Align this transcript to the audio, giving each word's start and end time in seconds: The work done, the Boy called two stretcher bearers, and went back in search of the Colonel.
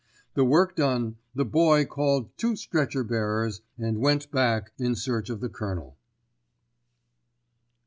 The 0.33 0.43
work 0.43 0.75
done, 0.77 1.17
the 1.35 1.45
Boy 1.45 1.85
called 1.85 2.35
two 2.35 2.55
stretcher 2.55 3.03
bearers, 3.03 3.61
and 3.77 3.99
went 3.99 4.31
back 4.31 4.71
in 4.79 4.95
search 4.95 5.29
of 5.29 5.41
the 5.41 5.49
Colonel. 5.49 5.95